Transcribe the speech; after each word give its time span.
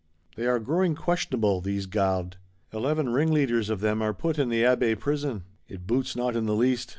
They 0.35 0.47
are 0.47 0.57
growing 0.57 0.95
questionable, 0.95 1.61
these 1.61 1.85
Gardes! 1.85 2.37
Eleven 2.73 3.09
ring 3.09 3.31
leaders 3.31 3.69
of 3.69 3.81
them 3.81 4.01
are 4.01 4.15
put 4.15 4.39
in 4.39 4.49
the 4.49 4.63
Abbaye 4.63 4.99
Prison. 4.99 5.43
It 5.67 5.85
boots 5.85 6.15
not 6.15 6.35
in 6.35 6.47
the 6.47 6.55
least. 6.55 6.89